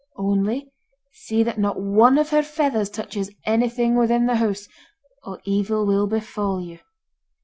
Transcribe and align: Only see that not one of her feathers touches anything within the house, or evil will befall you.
Only 0.17 0.71
see 1.11 1.43
that 1.43 1.59
not 1.59 1.79
one 1.79 2.17
of 2.17 2.31
her 2.31 2.41
feathers 2.41 2.89
touches 2.89 3.29
anything 3.45 3.95
within 3.95 4.25
the 4.25 4.37
house, 4.37 4.67
or 5.21 5.39
evil 5.45 5.85
will 5.85 6.07
befall 6.07 6.59
you. 6.59 6.79